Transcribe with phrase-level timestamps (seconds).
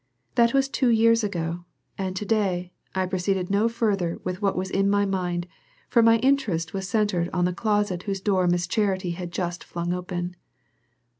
[0.33, 1.65] That was two years ago,
[1.95, 5.45] and to day I proceeded no further with what was in my mind,
[5.89, 9.93] for my interest was centered in the closet whose door Miss Charity had just flung
[9.93, 10.35] open.